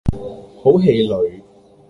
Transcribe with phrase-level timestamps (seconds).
[0.55, 1.43] 好氣餒